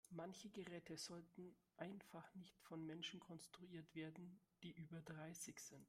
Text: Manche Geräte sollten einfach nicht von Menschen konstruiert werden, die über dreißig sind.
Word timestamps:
Manche 0.09 0.49
Geräte 0.49 0.97
sollten 0.97 1.55
einfach 1.77 2.33
nicht 2.33 2.59
von 2.61 2.83
Menschen 2.87 3.19
konstruiert 3.19 3.93
werden, 3.93 4.39
die 4.63 4.71
über 4.71 4.99
dreißig 5.01 5.59
sind. 5.59 5.79